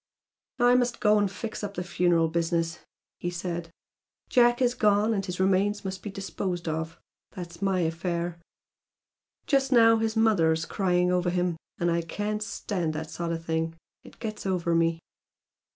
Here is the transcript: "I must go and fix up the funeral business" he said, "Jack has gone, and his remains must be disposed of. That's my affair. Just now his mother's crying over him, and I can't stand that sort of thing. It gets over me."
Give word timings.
"I 0.57 0.73
must 0.73 0.99
go 0.99 1.19
and 1.19 1.29
fix 1.29 1.63
up 1.63 1.75
the 1.75 1.83
funeral 1.83 2.27
business" 2.27 2.79
he 3.19 3.29
said, 3.29 3.69
"Jack 4.29 4.59
has 4.59 4.73
gone, 4.73 5.13
and 5.13 5.23
his 5.23 5.39
remains 5.39 5.85
must 5.85 6.01
be 6.01 6.09
disposed 6.09 6.67
of. 6.67 6.99
That's 7.33 7.61
my 7.61 7.81
affair. 7.81 8.39
Just 9.45 9.71
now 9.71 9.97
his 9.97 10.15
mother's 10.15 10.65
crying 10.65 11.11
over 11.11 11.29
him, 11.29 11.55
and 11.77 11.91
I 11.91 12.01
can't 12.01 12.41
stand 12.41 12.93
that 12.93 13.11
sort 13.11 13.31
of 13.31 13.45
thing. 13.45 13.75
It 14.03 14.17
gets 14.17 14.47
over 14.47 14.73
me." 14.73 15.01